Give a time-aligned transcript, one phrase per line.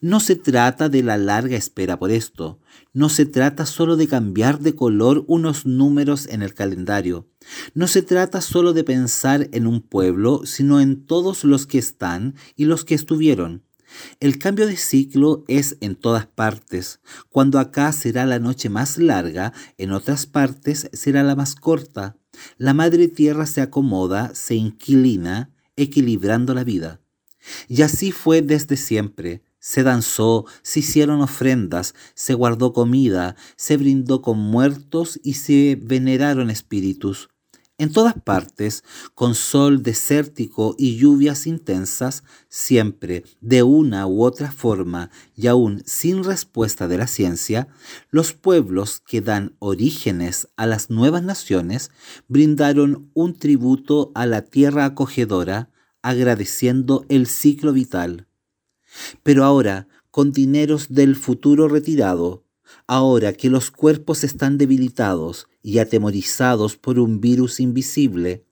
[0.01, 2.61] No se trata de la larga espera por esto,
[2.93, 7.27] no se trata solo de cambiar de color unos números en el calendario,
[7.75, 12.35] no se trata solo de pensar en un pueblo, sino en todos los que están
[12.57, 13.63] y los que estuvieron.
[14.21, 17.01] El cambio de ciclo es en todas partes.
[17.29, 22.17] Cuando acá será la noche más larga, en otras partes será la más corta.
[22.57, 27.01] La madre tierra se acomoda, se inquilina, equilibrando la vida.
[27.69, 34.21] Y así fue desde siempre se danzó, se hicieron ofrendas, se guardó comida, se brindó
[34.21, 37.29] con muertos y se veneraron espíritus.
[37.79, 38.83] En todas partes,
[39.15, 46.25] con sol desértico y lluvias intensas, siempre, de una u otra forma y aún sin
[46.25, 47.69] respuesta de la ciencia,
[48.11, 51.93] los pueblos que dan orígenes a las nuevas naciones
[52.27, 55.71] brindaron un tributo a la tierra acogedora,
[56.03, 58.27] agradeciendo el ciclo vital.
[59.23, 62.45] Pero ahora, con dineros del futuro retirado,
[62.87, 68.45] ahora que los cuerpos están debilitados y atemorizados por un virus invisible,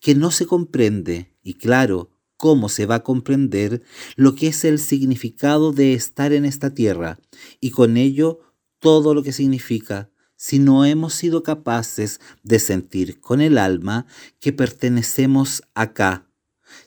[0.00, 3.82] que no se comprende, y claro, cómo se va a comprender
[4.16, 7.18] lo que es el significado de estar en esta tierra,
[7.60, 8.40] y con ello
[8.80, 14.06] todo lo que significa, si no hemos sido capaces de sentir con el alma
[14.40, 16.26] que pertenecemos acá,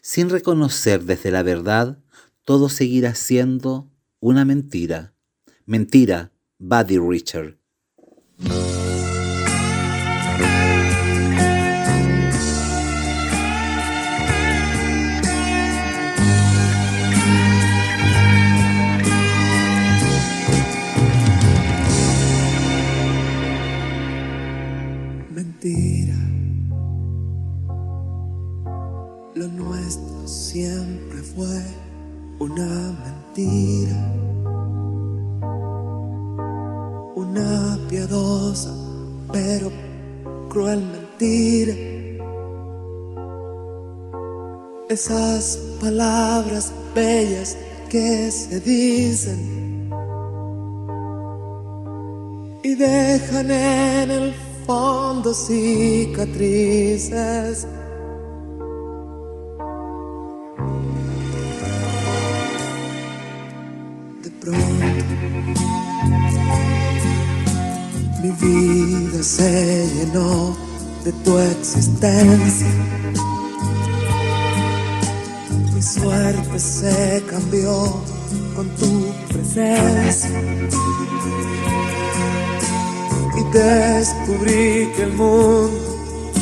[0.02, 2.00] sin reconocer desde la verdad
[2.46, 5.14] todo seguirá siendo una mentira.
[5.66, 7.58] Mentira, Buddy Richard.
[47.96, 49.90] Que se dicen
[52.62, 54.34] y dejan en el
[54.66, 56.76] fondo cicatrices
[68.22, 70.54] Mi vida se llenó
[71.06, 73.05] de tu existencia.
[76.60, 78.02] Se cambió
[78.56, 80.30] con tu presencia.
[83.38, 86.34] Y descubrí que el mundo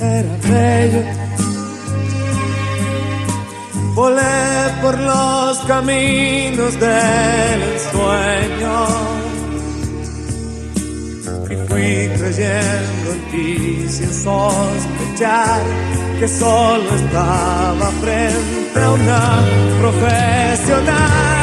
[0.00, 1.02] era bello.
[3.94, 4.22] Volé
[4.82, 9.20] por los caminos del ensueño
[11.70, 15.62] fui creyendo en ti sin sospechar
[16.20, 19.42] que solo estaba frente a una
[19.80, 21.39] profesional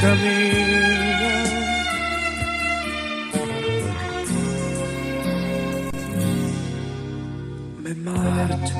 [0.00, 1.28] camino.
[7.82, 8.74] Me marcho,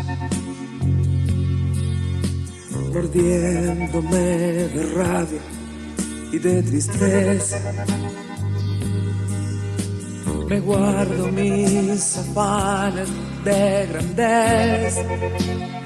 [2.93, 4.19] mordiéndome
[4.75, 5.43] de rabia
[6.33, 7.59] y de tristeza.
[10.49, 13.09] Me guardo mis afanes
[13.45, 15.80] de grandeza.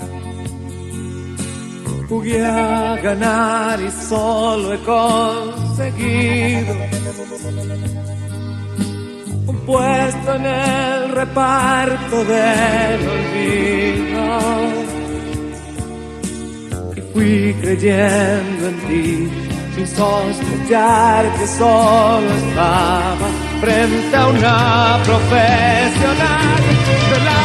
[2.14, 6.76] Jugué a ganar y solo he conseguido
[9.48, 14.26] un puesto en el reparto del olvido.
[16.94, 19.28] Y fui creyendo en ti
[19.74, 23.28] sin sospechar que solo estaba
[23.60, 26.62] frente a una profesional
[27.10, 27.43] de la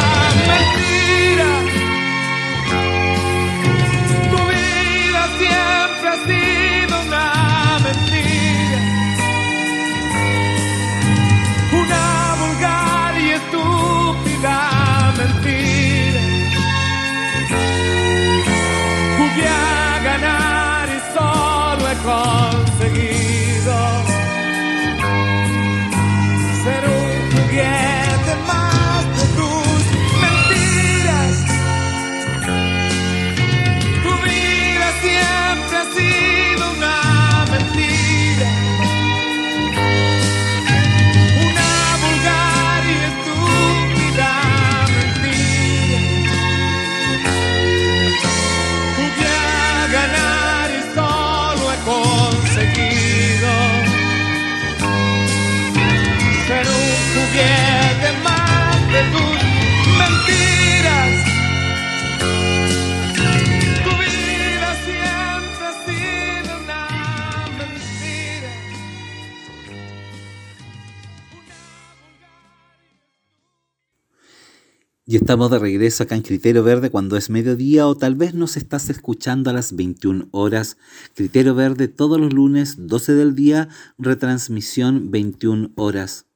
[75.11, 78.57] Y estamos de regreso acá en Criterio Verde cuando es mediodía o tal vez nos
[78.57, 80.77] estás escuchando a las 21 horas.
[81.15, 86.27] Criterio Verde todos los lunes, 12 del día, retransmisión 21 horas.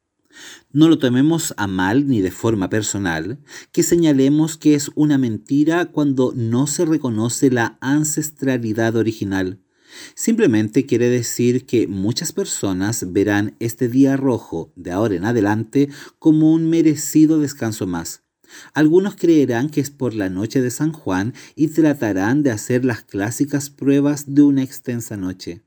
[0.72, 3.38] No lo tomemos a mal ni de forma personal,
[3.72, 9.60] que señalemos que es una mentira cuando no se reconoce la ancestralidad original.
[10.16, 16.52] Simplemente quiere decir que muchas personas verán este día rojo de ahora en adelante como
[16.52, 18.23] un merecido descanso más.
[18.74, 23.04] Algunos creerán que es por la noche de San Juan y tratarán de hacer las
[23.04, 25.62] clásicas pruebas de una extensa noche.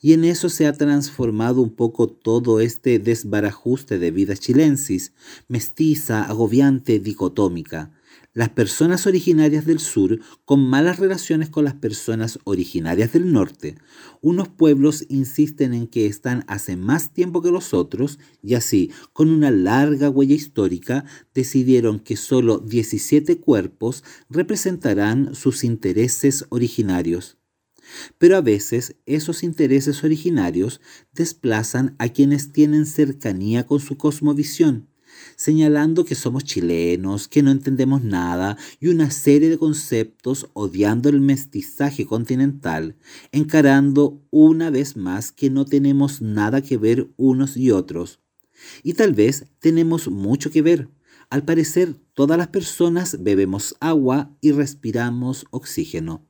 [0.00, 5.12] Y en eso se ha transformado un poco todo este desbarajuste de vida chilensis,
[5.46, 7.90] mestiza, agobiante, dicotómica.
[8.38, 13.74] Las personas originarias del sur con malas relaciones con las personas originarias del norte.
[14.20, 19.28] Unos pueblos insisten en que están hace más tiempo que los otros y así, con
[19.28, 21.04] una larga huella histórica,
[21.34, 27.38] decidieron que solo 17 cuerpos representarán sus intereses originarios.
[28.18, 30.80] Pero a veces esos intereses originarios
[31.12, 34.87] desplazan a quienes tienen cercanía con su cosmovisión,
[35.36, 41.20] señalando que somos chilenos, que no entendemos nada y una serie de conceptos odiando el
[41.20, 42.96] mestizaje continental,
[43.32, 48.20] encarando una vez más que no tenemos nada que ver unos y otros.
[48.82, 50.88] Y tal vez tenemos mucho que ver.
[51.30, 56.27] Al parecer, todas las personas bebemos agua y respiramos oxígeno.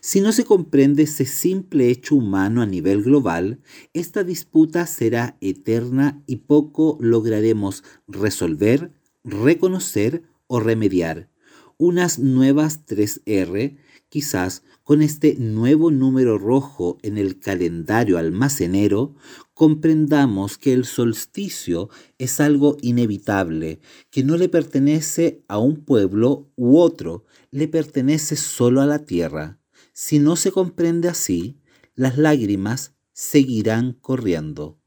[0.00, 3.60] Si no se comprende ese simple hecho humano a nivel global,
[3.92, 8.92] esta disputa será eterna y poco lograremos resolver,
[9.24, 11.30] reconocer o remediar.
[11.78, 13.76] Unas nuevas 3R,
[14.08, 19.14] quizás con este nuevo número rojo en el calendario almacenero,
[19.54, 23.80] comprendamos que el solsticio es algo inevitable,
[24.10, 29.58] que no le pertenece a un pueblo u otro, le pertenece solo a la tierra.
[29.92, 31.58] Si no se comprende así,
[31.94, 34.80] las lágrimas seguirán corriendo.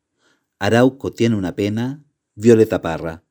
[0.58, 2.04] Arauco tiene una pena,
[2.34, 3.25] Violeta Parra.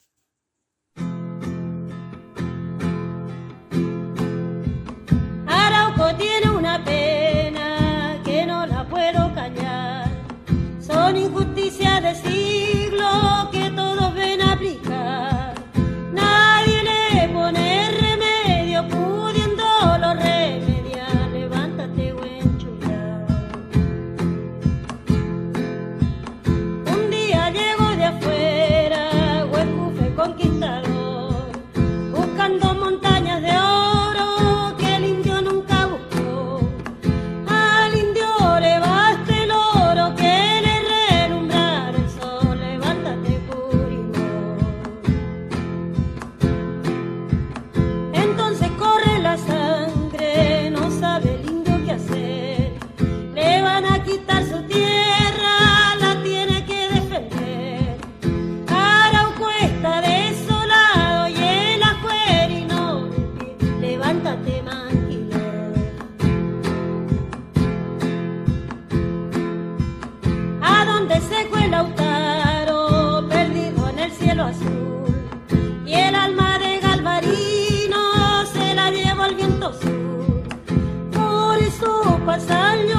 [82.33, 82.94] Eso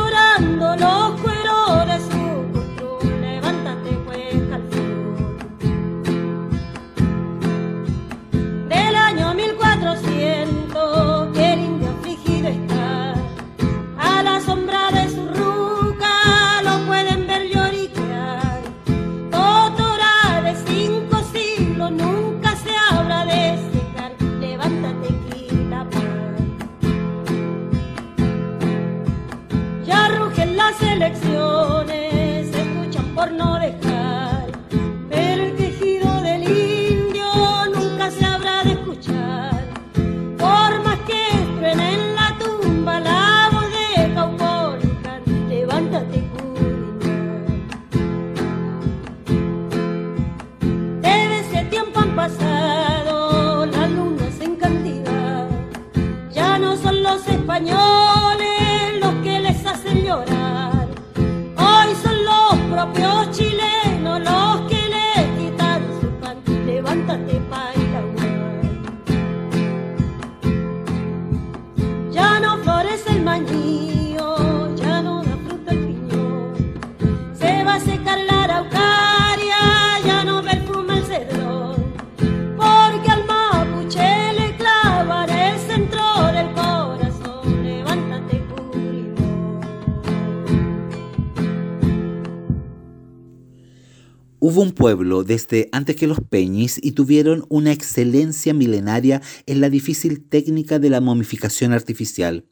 [94.48, 99.72] Hubo un pueblo desde antes que los Peñis y tuvieron una excelencia milenaria en la
[99.72, 102.46] difícil técnica de la momificación artificial.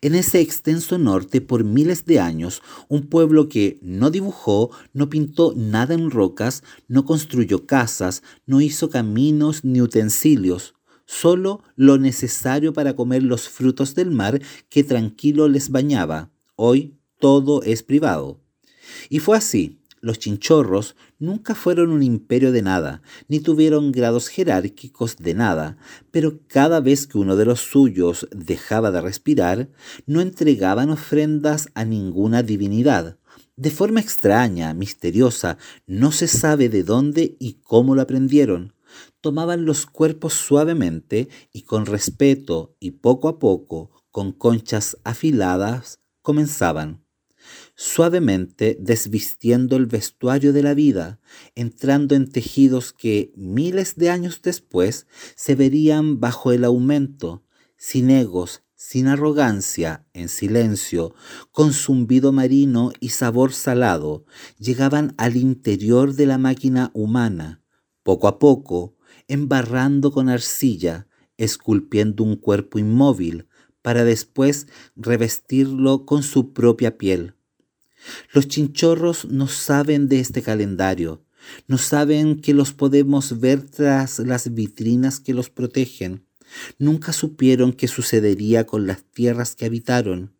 [0.00, 5.52] En ese extenso norte, por miles de años, un pueblo que no dibujó, no pintó
[5.56, 12.94] nada en rocas, no construyó casas, no hizo caminos ni utensilios, solo lo necesario para
[12.94, 16.30] comer los frutos del mar que tranquilo les bañaba.
[16.54, 18.40] Hoy todo es privado.
[19.08, 19.79] Y fue así.
[20.02, 25.76] Los chinchorros nunca fueron un imperio de nada, ni tuvieron grados jerárquicos de nada,
[26.10, 29.68] pero cada vez que uno de los suyos dejaba de respirar,
[30.06, 33.18] no entregaban ofrendas a ninguna divinidad.
[33.56, 38.72] De forma extraña, misteriosa, no se sabe de dónde y cómo lo aprendieron.
[39.20, 47.04] Tomaban los cuerpos suavemente y con respeto y poco a poco, con conchas afiladas, comenzaban
[47.82, 51.18] suavemente desvistiendo el vestuario de la vida,
[51.54, 57.42] entrando en tejidos que miles de años después se verían bajo el aumento,
[57.78, 61.14] sin egos, sin arrogancia, en silencio,
[61.52, 64.26] con zumbido marino y sabor salado,
[64.58, 67.62] llegaban al interior de la máquina humana,
[68.02, 71.08] poco a poco, embarrando con arcilla,
[71.38, 73.48] esculpiendo un cuerpo inmóvil,
[73.80, 77.36] para después revestirlo con su propia piel.
[78.32, 81.24] Los chinchorros no saben de este calendario,
[81.66, 86.26] no saben que los podemos ver tras las vitrinas que los protegen.
[86.78, 90.34] Nunca supieron qué sucedería con las tierras que habitaron.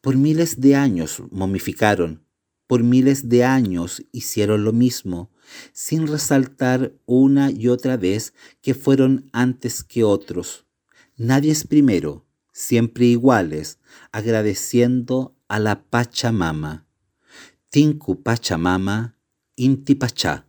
[0.00, 2.24] Por miles de años momificaron,
[2.66, 5.30] por miles de años hicieron lo mismo,
[5.72, 8.32] sin resaltar una y otra vez
[8.62, 10.66] que fueron antes que otros.
[11.16, 13.78] Nadie es primero, siempre iguales,
[14.12, 16.86] agradeciendo a la Pachamama.
[17.70, 19.14] Tinku Pachamama,
[19.56, 20.44] Inti Pachá.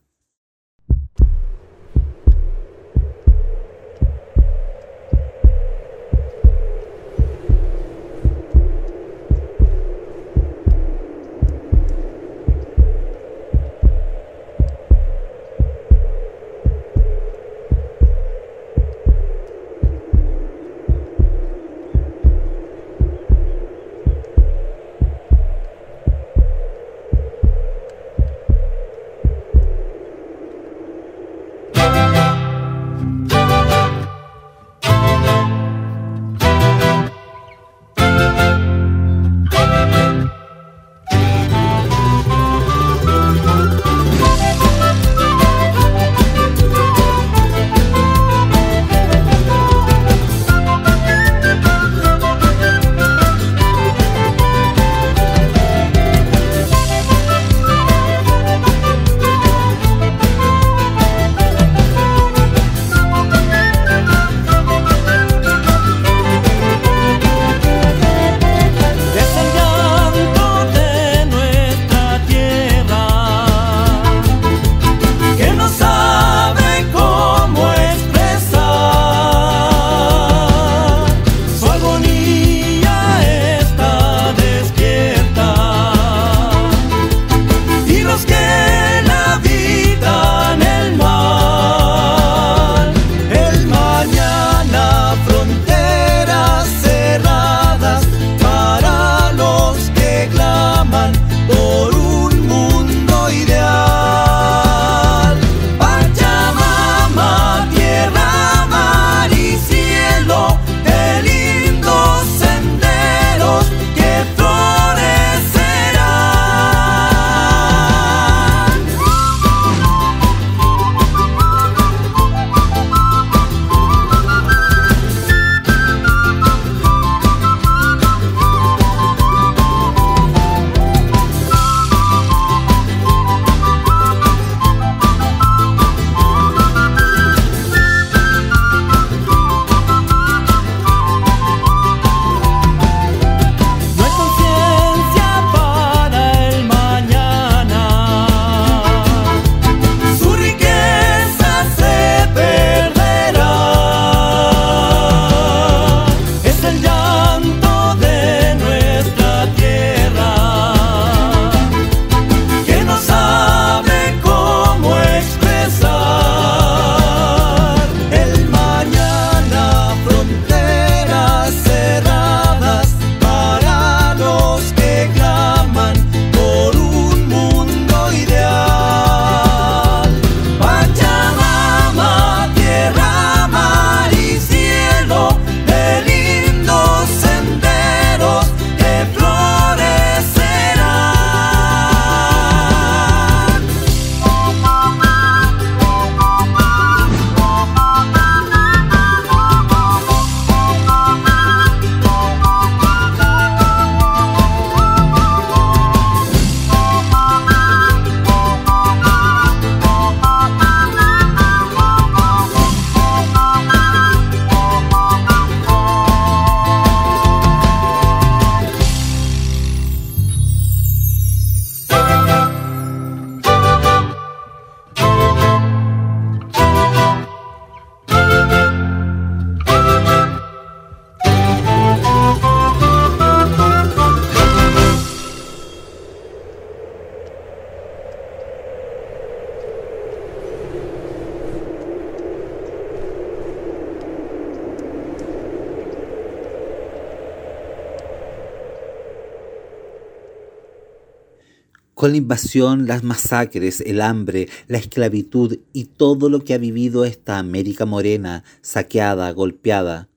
[251.96, 257.06] Con la invasión, las masacres, el hambre, la esclavitud y todo lo que ha vivido
[257.06, 260.10] esta América morena, saqueada, golpeada,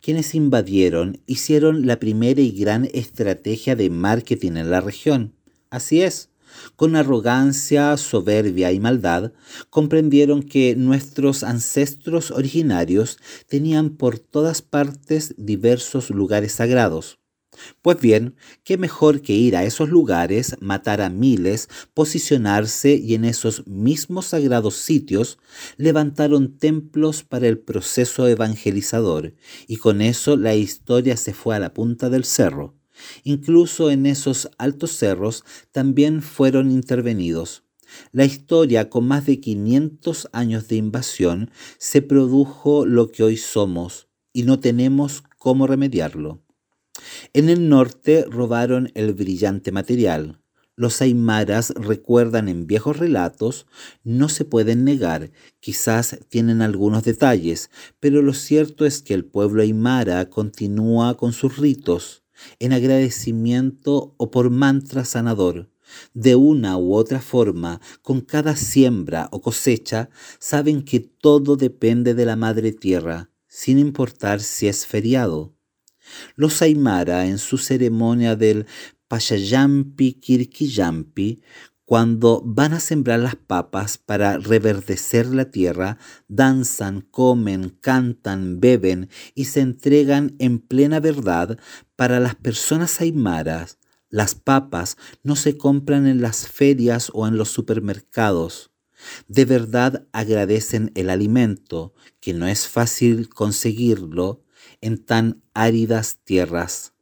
[0.00, 5.34] quienes invadieron hicieron la primera y gran estrategia de marketing en la región.
[5.68, 6.30] Así es,
[6.74, 9.32] con arrogancia, soberbia y maldad,
[9.68, 17.18] comprendieron que nuestros ancestros originarios tenían por todas partes diversos lugares sagrados.
[17.82, 23.24] Pues bien, qué mejor que ir a esos lugares, matar a miles, posicionarse y en
[23.24, 25.38] esos mismos sagrados sitios
[25.76, 29.34] levantaron templos para el proceso evangelizador
[29.66, 32.74] y con eso la historia se fue a la punta del cerro.
[33.24, 37.64] Incluso en esos altos cerros también fueron intervenidos.
[38.12, 44.08] La historia, con más de 500 años de invasión, se produjo lo que hoy somos
[44.32, 46.45] y no tenemos cómo remediarlo.
[47.32, 50.40] En el norte robaron el brillante material.
[50.78, 53.66] Los aymaras recuerdan en viejos relatos,
[54.04, 59.62] no se pueden negar, quizás tienen algunos detalles, pero lo cierto es que el pueblo
[59.62, 62.22] aymara continúa con sus ritos
[62.58, 65.70] en agradecimiento o por mantra sanador.
[66.14, 72.26] De una u otra forma, con cada siembra o cosecha, saben que todo depende de
[72.26, 75.55] la madre tierra, sin importar si es feriado.
[76.34, 78.66] Los Aymara, en su ceremonia del
[79.08, 81.42] Pachayampi Kirkiyampi,
[81.86, 89.44] cuando van a sembrar las papas para reverdecer la tierra, danzan, comen, cantan, beben y
[89.44, 91.58] se entregan en plena verdad
[91.94, 93.78] para las personas aymaras.
[94.10, 98.72] Las papas no se compran en las ferias o en los supermercados.
[99.28, 104.42] De verdad agradecen el alimento, que no es fácil conseguirlo
[104.80, 106.92] en tan áridas tierras.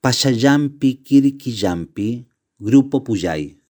[0.00, 2.26] Pachayampi Kirikiyampi,
[2.58, 3.61] Grupo Puyay.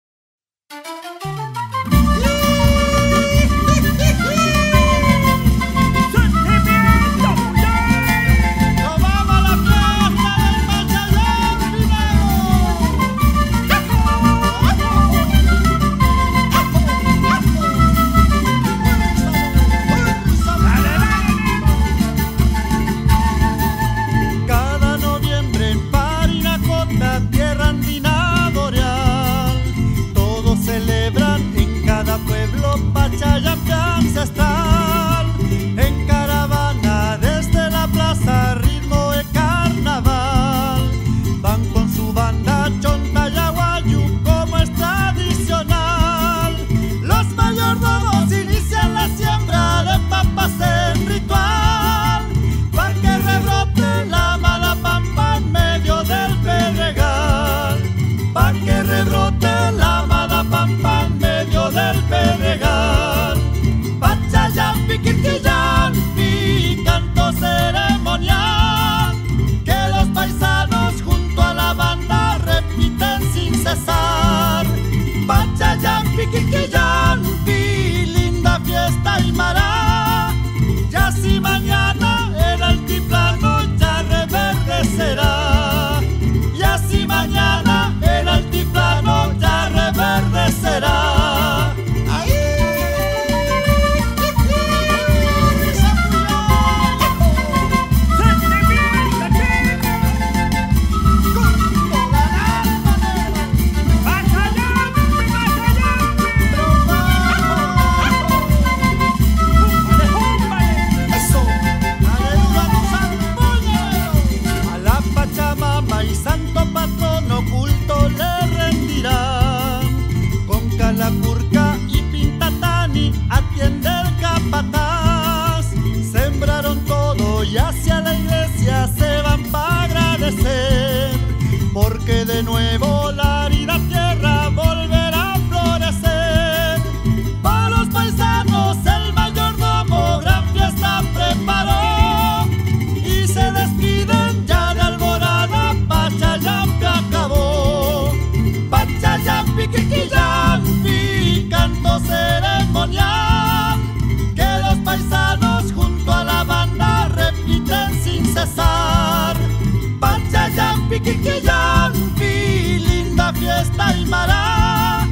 [161.01, 165.07] Pachayampi, Kikiyampi, linda fiesta y mará,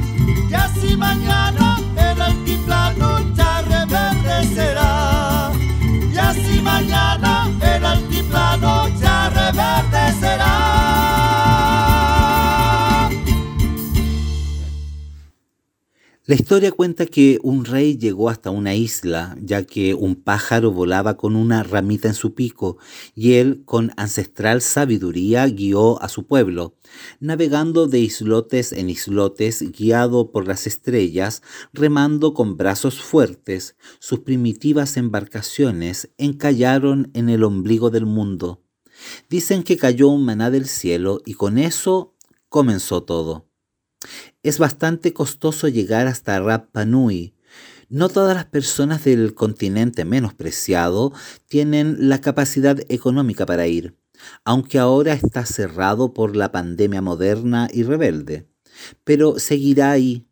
[0.48, 5.50] y así mañana el altiplano ya reverdecerá.
[6.12, 10.79] Y así mañana el altiplano ya reverdecerá.
[16.30, 21.16] La historia cuenta que un rey llegó hasta una isla, ya que un pájaro volaba
[21.16, 22.78] con una ramita en su pico,
[23.16, 26.76] y él, con ancestral sabiduría, guió a su pueblo.
[27.18, 34.96] Navegando de islotes en islotes, guiado por las estrellas, remando con brazos fuertes, sus primitivas
[34.96, 38.62] embarcaciones encallaron en el ombligo del mundo.
[39.28, 42.14] Dicen que cayó un maná del cielo y con eso
[42.48, 43.50] comenzó todo.
[44.42, 47.34] Es bastante costoso llegar hasta Rapa Nui.
[47.90, 51.12] No todas las personas del continente menospreciado
[51.46, 53.98] tienen la capacidad económica para ir,
[54.44, 58.48] aunque ahora está cerrado por la pandemia moderna y rebelde.
[59.04, 60.26] Pero seguirá ahí,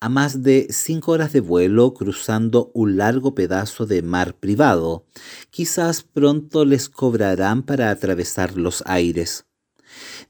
[0.00, 5.04] a más de cinco horas de vuelo cruzando un largo pedazo de mar privado.
[5.50, 9.44] Quizás pronto les cobrarán para atravesar los aires.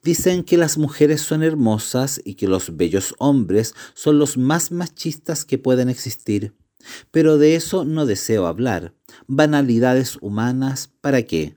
[0.03, 5.45] Dicen que las mujeres son hermosas y que los bellos hombres son los más machistas
[5.45, 6.55] que pueden existir.
[7.13, 8.95] Pero de eso no deseo hablar.
[9.29, 11.57] Banalidades humanas, ¿para qué?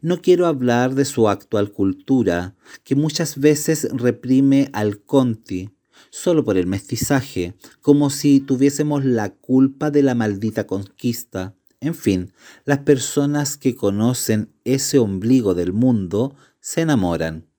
[0.00, 5.70] No quiero hablar de su actual cultura, que muchas veces reprime al conti,
[6.10, 11.54] solo por el mestizaje, como si tuviésemos la culpa de la maldita conquista.
[11.80, 12.32] En fin,
[12.64, 17.53] las personas que conocen ese ombligo del mundo se enamoran.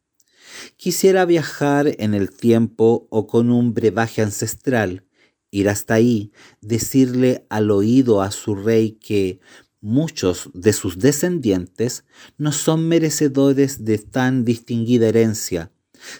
[0.78, 5.04] Quisiera viajar en el tiempo o con un brebaje ancestral,
[5.52, 9.40] ir hasta ahí, decirle al oído a su rey que
[9.82, 12.06] muchos de sus descendientes
[12.38, 15.72] no son merecedores de tan distinguida herencia,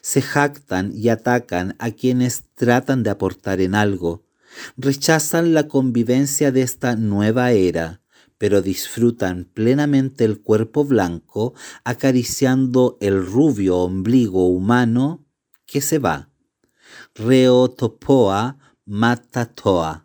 [0.02, 4.24] se jactan y atacan a quienes tratan de aportar en algo,
[4.78, 8.02] rechazan la convivencia de esta nueva era,
[8.46, 15.26] pero disfrutan plenamente el cuerpo blanco acariciando el rubio ombligo humano
[15.66, 16.30] que se va.
[17.16, 20.05] Reotopoa matatoa.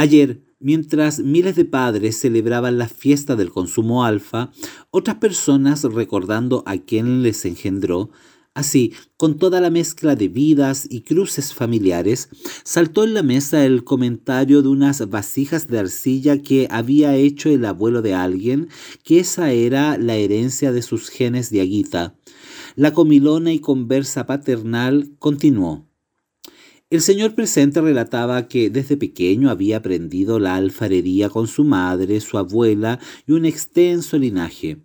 [0.00, 4.50] Ayer Mientras miles de padres celebraban la fiesta del consumo alfa,
[4.90, 8.10] otras personas recordando a quien les engendró,
[8.52, 12.28] Así, con toda la mezcla de vidas y cruces familiares,
[12.64, 17.64] saltó en la mesa el comentario de unas vasijas de arcilla que había hecho el
[17.64, 18.68] abuelo de alguien,
[19.04, 22.16] que esa era la herencia de sus genes de aguita.
[22.74, 25.89] La comilona y conversa paternal continuó.
[26.90, 32.36] El señor presente relataba que desde pequeño había aprendido la alfarería con su madre, su
[32.36, 32.98] abuela
[33.28, 34.78] y un extenso linaje,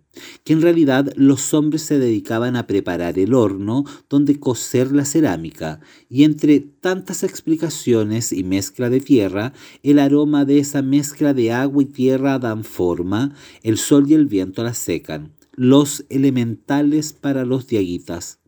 [0.44, 5.80] que en realidad los hombres se dedicaban a preparar el horno donde cocer la cerámica,
[6.08, 11.82] y entre tantas explicaciones y mezcla de tierra, el aroma de esa mezcla de agua
[11.82, 17.66] y tierra dan forma, el sol y el viento la secan, los elementales para los
[17.66, 18.38] diaguitas.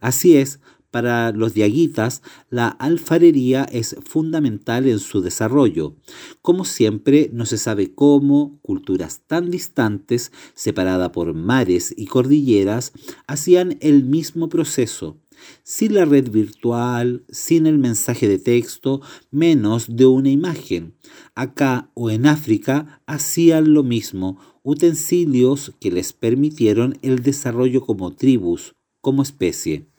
[0.00, 5.96] Así es, para los diaguitas, la alfarería es fundamental en su desarrollo.
[6.42, 12.92] Como siempre, no se sabe cómo culturas tan distantes, separadas por mares y cordilleras,
[13.26, 15.18] hacían el mismo proceso.
[15.62, 19.00] Sin la red virtual, sin el mensaje de texto,
[19.30, 20.94] menos de una imagen.
[21.34, 28.74] Acá o en África hacían lo mismo, utensilios que les permitieron el desarrollo como tribus,
[29.00, 29.89] como especie.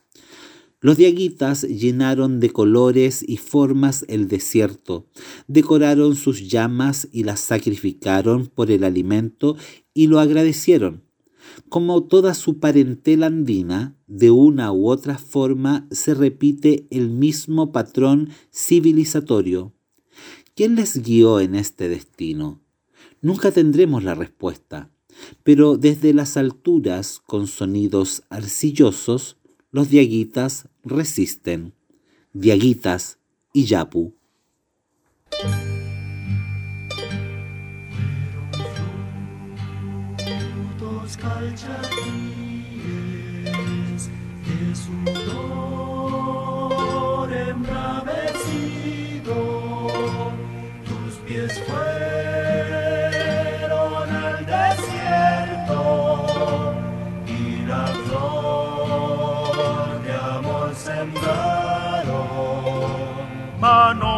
[0.83, 5.05] Los diaguitas llenaron de colores y formas el desierto,
[5.47, 9.55] decoraron sus llamas y las sacrificaron por el alimento
[9.93, 11.03] y lo agradecieron.
[11.69, 18.29] Como toda su parentela andina, de una u otra forma se repite el mismo patrón
[18.51, 19.73] civilizatorio.
[20.55, 22.59] ¿Quién les guió en este destino?
[23.21, 24.89] Nunca tendremos la respuesta,
[25.43, 29.37] pero desde las alturas, con sonidos arcillosos,
[29.71, 31.73] los diaguitas resisten.
[32.33, 33.17] Diaguitas
[33.53, 34.13] y Yapu.
[63.59, 64.10] Mano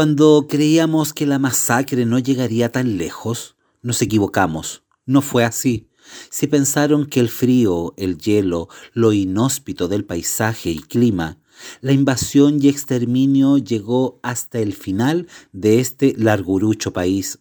[0.00, 4.82] cuando creíamos que la masacre no llegaría tan lejos, nos equivocamos.
[5.04, 5.90] No fue así.
[6.30, 11.36] Si pensaron que el frío, el hielo, lo inhóspito del paisaje y clima,
[11.82, 17.38] La invasión y exterminio llegó hasta el final de este largurucho país.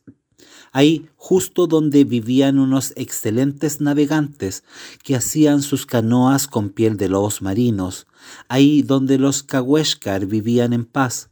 [0.73, 4.65] Ahí, justo donde vivían unos excelentes navegantes
[5.01, 8.05] que hacían sus canoas con piel de lobos marinos,
[8.49, 11.28] ahí donde los Cahuéscar vivían en paz.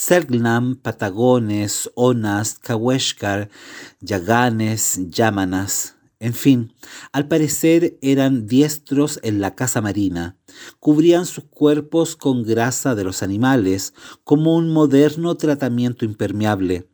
[0.00, 3.50] Sergnam, Patagones, Onas, Cahuéscar,
[4.00, 6.72] Yaganes, Yámanas, en fin,
[7.10, 10.38] al parecer eran diestros en la caza marina.
[10.78, 13.92] Cubrían sus cuerpos con grasa de los animales,
[14.22, 16.88] como un moderno tratamiento impermeable.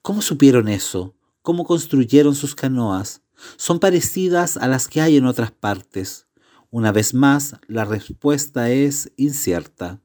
[0.00, 1.14] ¿Cómo supieron eso?
[1.42, 3.20] ¿Cómo construyeron sus canoas?
[3.58, 6.28] Son parecidas a las que hay en otras partes.
[6.70, 10.00] Una vez más, la respuesta es incierta.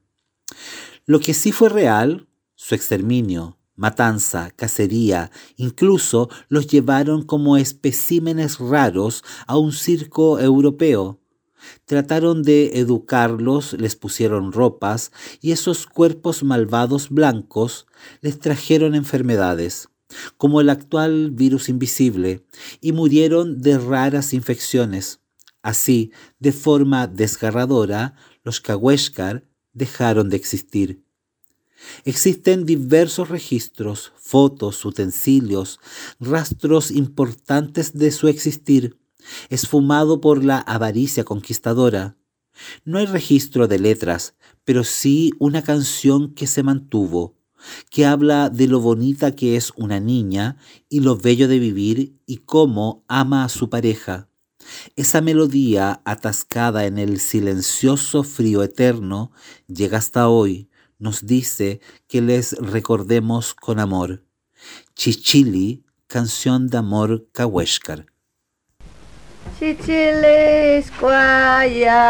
[1.06, 2.28] Lo que sí fue real,
[2.66, 11.20] su exterminio, matanza, cacería, incluso los llevaron como especímenes raros a un circo europeo.
[11.84, 15.12] Trataron de educarlos, les pusieron ropas
[15.42, 17.86] y esos cuerpos malvados blancos
[18.22, 19.90] les trajeron enfermedades,
[20.38, 22.46] como el actual virus invisible,
[22.80, 25.20] y murieron de raras infecciones.
[25.60, 29.44] Así, de forma desgarradora, los Cahuéscar
[29.74, 31.03] dejaron de existir.
[32.04, 35.80] Existen diversos registros, fotos, utensilios,
[36.20, 38.98] rastros importantes de su existir,
[39.48, 42.16] esfumado por la avaricia conquistadora.
[42.84, 47.36] No hay registro de letras, pero sí una canción que se mantuvo,
[47.90, 50.58] que habla de lo bonita que es una niña
[50.88, 54.28] y lo bello de vivir y cómo ama a su pareja.
[54.96, 59.32] Esa melodía atascada en el silencioso frío eterno
[59.66, 60.68] llega hasta hoy,
[61.04, 64.24] nos dice que les recordemos con amor.
[64.96, 68.06] Chichili, canción de amor Cahuéscar.
[71.00, 72.08] Guaya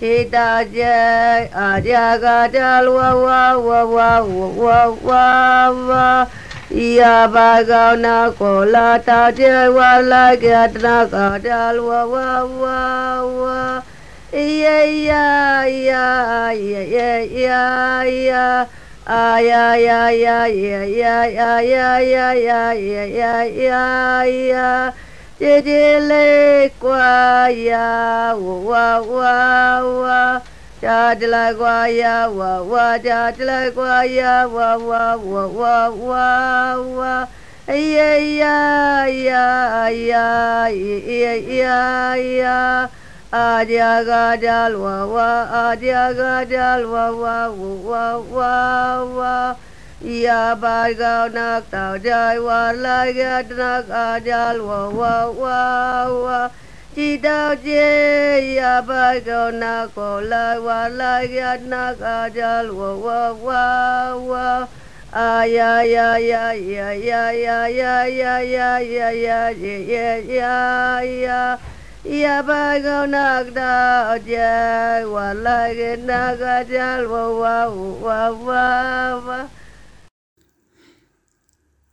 [0.00, 0.96] Sita je
[1.52, 5.28] aja gadal wa wa wa wa wa wa
[5.76, 6.24] wa
[6.72, 12.80] Ia bagau na kola ta je wa la gat na gadal wa wa wa
[13.28, 13.60] wa
[14.32, 16.06] Ia ia ia
[16.56, 17.60] ia ia ia
[18.08, 18.46] ia
[19.04, 22.88] Ay ay ay ay ay ay ay ay ay ay
[23.20, 25.09] ay ay ay
[25.40, 30.42] 耶耶嘞瓜呀，我哇哇哇，
[30.78, 37.28] 加起来瓜呀，我哇加起来瓜呀，我哇我哇哇哇，
[37.64, 42.90] 哎呀呀呀呀呀呀呀，
[43.30, 49.56] 啊呀嘎呀哇哇，啊呀嘎呀哇哇我哇哇哇。
[50.00, 53.20] Ya bargau nak tau jai war lagi
[53.52, 55.60] nak ajal wa wa wa
[56.08, 56.40] wa
[56.96, 63.68] Cidau je ya bargau nak kolai war lagi nak ajal wa wa wa
[64.16, 64.48] wa
[65.12, 70.56] Aya ya ya ya ya ya ya ya ya ya ya ya ya
[71.04, 71.42] ya
[72.08, 78.64] Ya bagau nak dah je war lagi nak ajal wa wa wa wa
[79.20, 79.59] wa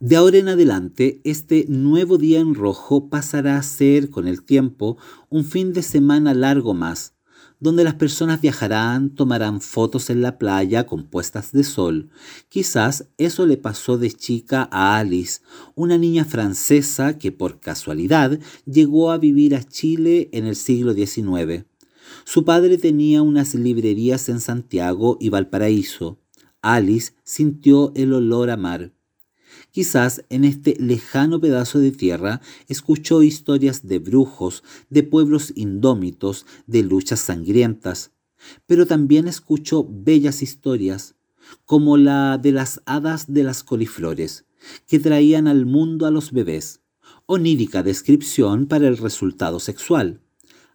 [0.00, 4.96] De ahora en adelante, este nuevo día en rojo pasará a ser, con el tiempo,
[5.28, 7.14] un fin de semana largo más,
[7.58, 12.10] donde las personas viajarán, tomarán fotos en la playa con puestas de sol.
[12.48, 15.40] Quizás eso le pasó de chica a Alice,
[15.74, 21.64] una niña francesa que por casualidad llegó a vivir a Chile en el siglo XIX.
[22.24, 26.20] Su padre tenía unas librerías en Santiago y Valparaíso.
[26.62, 28.92] Alice sintió el olor a mar.
[29.70, 36.82] Quizás en este lejano pedazo de tierra escuchó historias de brujos, de pueblos indómitos, de
[36.82, 38.12] luchas sangrientas,
[38.66, 41.16] pero también escuchó bellas historias,
[41.64, 44.46] como la de las hadas de las coliflores,
[44.86, 46.80] que traían al mundo a los bebés,
[47.26, 50.22] onírica descripción para el resultado sexual.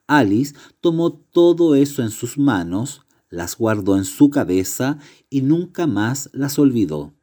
[0.08, 6.30] Alice tomó todo eso en sus manos, las guardó en su cabeza y nunca más
[6.34, 7.14] las olvidó.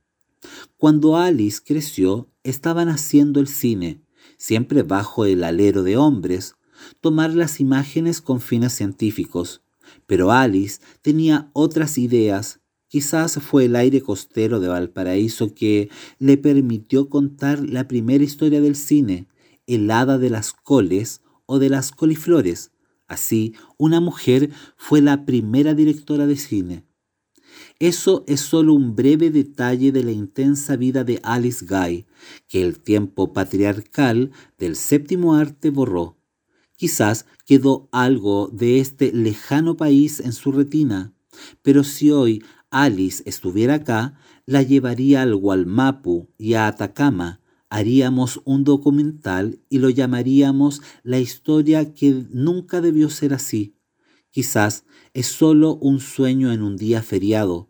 [0.76, 4.03] Cuando Alice creció, estaban haciendo el cine,
[4.36, 6.55] siempre bajo el alero de hombres,
[7.01, 9.62] tomar las imágenes con fines científicos.
[10.07, 12.61] Pero Alice tenía otras ideas.
[12.88, 18.76] Quizás fue el aire costero de Valparaíso que le permitió contar la primera historia del
[18.76, 19.28] cine,
[19.66, 22.72] el hada de las coles o de las coliflores.
[23.07, 26.84] Así, una mujer fue la primera directora de cine.
[27.81, 32.05] Eso es solo un breve detalle de la intensa vida de Alice Guy,
[32.47, 36.18] que el tiempo patriarcal del séptimo arte borró.
[36.76, 41.14] Quizás quedó algo de este lejano país en su retina,
[41.62, 44.12] pero si hoy Alice estuviera acá,
[44.45, 51.95] la llevaría al Gualmapu y a Atacama, haríamos un documental y lo llamaríamos La historia
[51.95, 53.81] que nunca debió ser así.
[54.31, 57.70] Quizás es solo un sueño en un día feriado,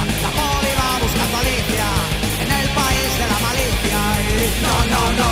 [4.61, 5.30] no, no, no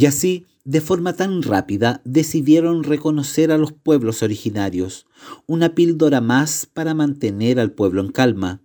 [0.00, 5.04] Y así, de forma tan rápida, decidieron reconocer a los pueblos originarios,
[5.46, 8.62] una píldora más para mantener al pueblo en calma.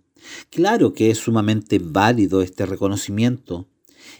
[0.48, 3.68] Claro que es sumamente válido este reconocimiento.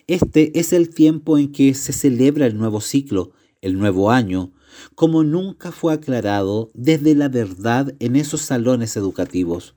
[0.06, 4.52] Este es el tiempo en que se celebra el nuevo ciclo, el nuevo año,
[4.94, 9.74] como nunca fue aclarado desde la verdad en esos salones educativos,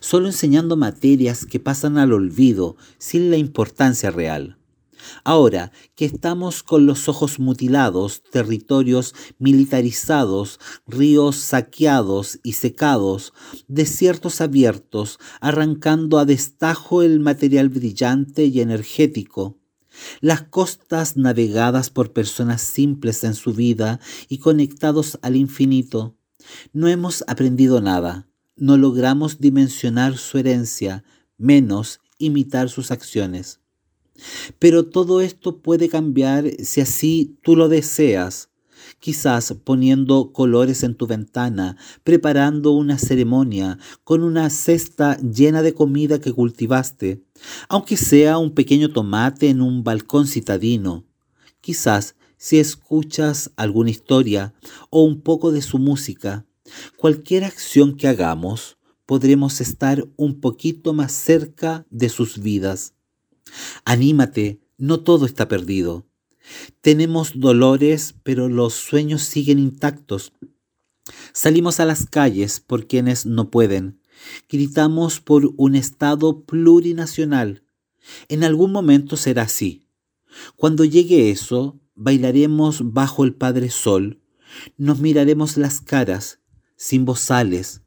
[0.00, 4.56] solo enseñando materias que pasan al olvido sin la importancia real.
[5.24, 13.32] Ahora que estamos con los ojos mutilados, territorios militarizados, ríos saqueados y secados,
[13.68, 19.58] desiertos abiertos, arrancando a destajo el material brillante y energético,
[20.20, 26.16] las costas navegadas por personas simples en su vida y conectados al infinito,
[26.72, 31.04] no hemos aprendido nada, no logramos dimensionar su herencia,
[31.36, 33.59] menos imitar sus acciones.
[34.58, 38.50] Pero todo esto puede cambiar si así tú lo deseas.
[38.98, 46.20] Quizás poniendo colores en tu ventana, preparando una ceremonia con una cesta llena de comida
[46.20, 47.22] que cultivaste,
[47.68, 51.04] aunque sea un pequeño tomate en un balcón citadino.
[51.60, 54.54] Quizás si escuchas alguna historia
[54.88, 56.46] o un poco de su música,
[56.96, 62.94] cualquier acción que hagamos, podremos estar un poquito más cerca de sus vidas.
[63.84, 66.06] Anímate, no todo está perdido.
[66.80, 70.32] Tenemos dolores, pero los sueños siguen intactos.
[71.32, 74.00] Salimos a las calles por quienes no pueden.
[74.48, 77.64] Gritamos por un Estado plurinacional.
[78.28, 79.86] En algún momento será así.
[80.56, 84.20] Cuando llegue eso, bailaremos bajo el Padre Sol,
[84.76, 86.40] nos miraremos las caras,
[86.76, 87.82] sin bozales,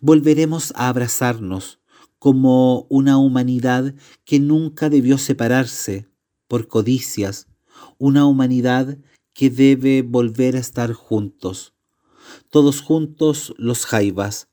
[0.00, 1.80] volveremos a abrazarnos
[2.24, 3.94] como una humanidad
[4.24, 6.08] que nunca debió separarse
[6.48, 7.48] por codicias,
[7.98, 8.96] una humanidad
[9.34, 11.74] que debe volver a estar juntos.
[12.48, 14.48] Todos juntos los jaivas.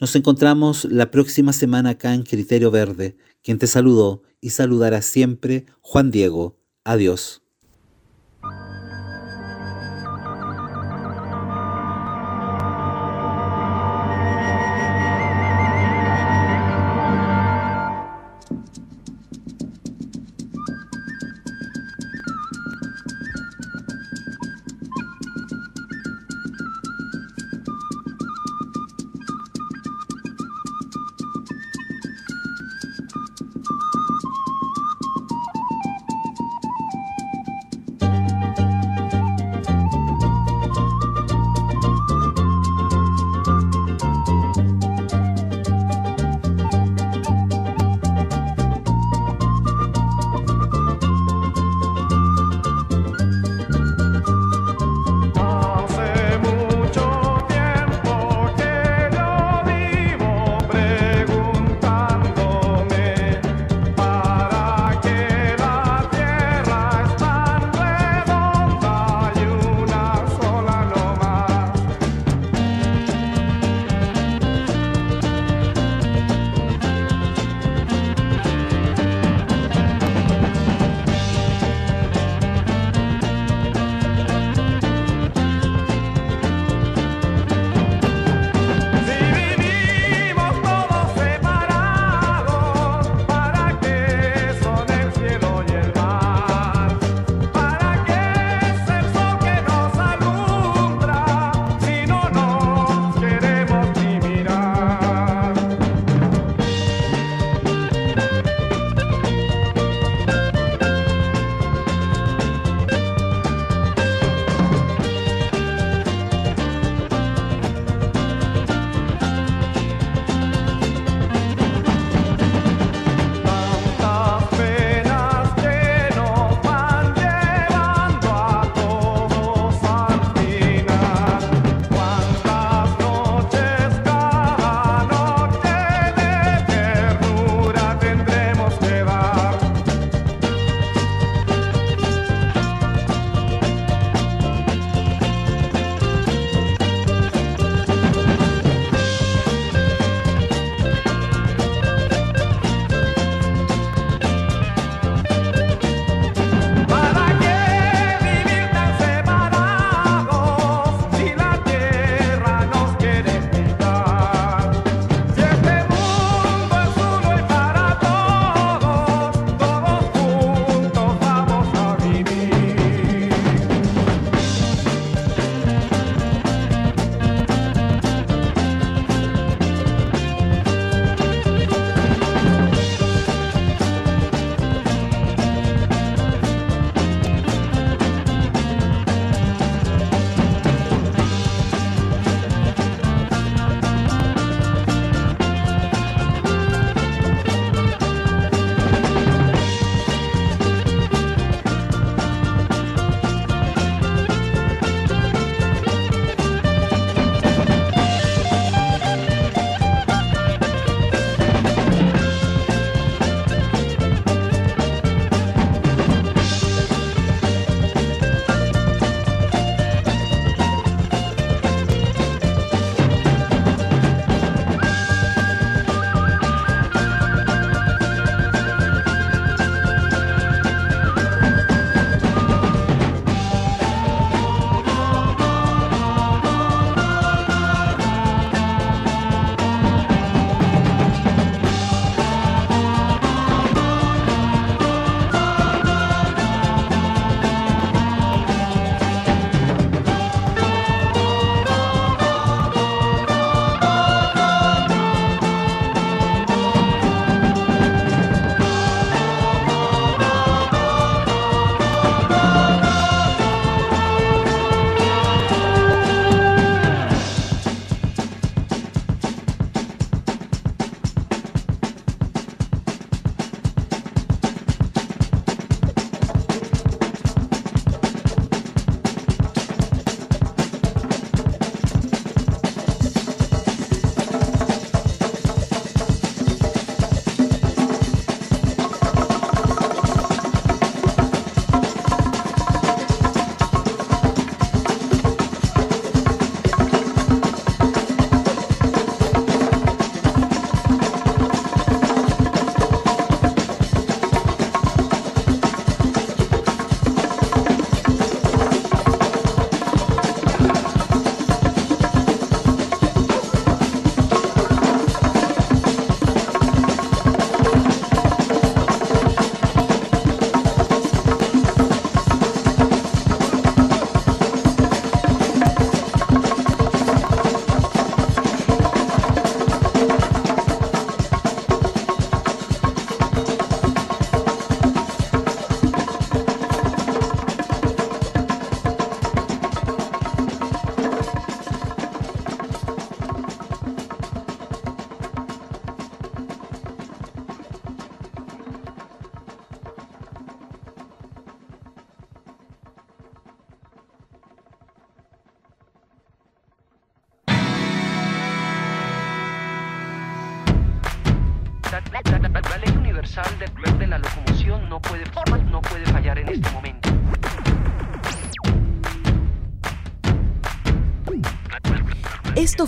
[0.00, 3.18] Nos encontramos la próxima semana acá en Criterio Verde.
[3.42, 6.56] Quien te saludó y saludará siempre, Juan Diego.
[6.84, 7.42] Adiós.